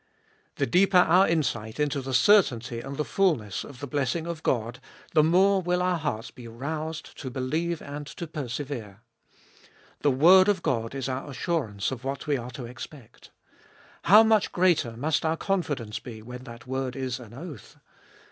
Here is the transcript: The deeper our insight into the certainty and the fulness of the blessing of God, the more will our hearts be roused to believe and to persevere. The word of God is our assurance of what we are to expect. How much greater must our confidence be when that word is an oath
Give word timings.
The 0.55 0.65
deeper 0.65 0.97
our 0.97 1.27
insight 1.27 1.79
into 1.79 2.01
the 2.01 2.15
certainty 2.15 2.79
and 2.79 2.97
the 2.97 3.05
fulness 3.05 3.63
of 3.63 3.79
the 3.81 3.85
blessing 3.85 4.25
of 4.25 4.41
God, 4.41 4.79
the 5.13 5.21
more 5.21 5.61
will 5.61 5.79
our 5.79 5.99
hearts 5.99 6.31
be 6.31 6.47
roused 6.47 7.15
to 7.19 7.29
believe 7.29 7.83
and 7.83 8.07
to 8.07 8.25
persevere. 8.25 9.01
The 9.99 10.09
word 10.09 10.47
of 10.49 10.63
God 10.63 10.95
is 10.95 11.07
our 11.07 11.29
assurance 11.29 11.91
of 11.91 12.03
what 12.03 12.25
we 12.25 12.35
are 12.35 12.49
to 12.49 12.65
expect. 12.65 13.29
How 14.05 14.23
much 14.23 14.51
greater 14.51 14.97
must 14.97 15.23
our 15.23 15.37
confidence 15.37 15.99
be 15.99 16.23
when 16.23 16.45
that 16.45 16.65
word 16.65 16.95
is 16.95 17.19
an 17.19 17.35
oath 17.35 17.77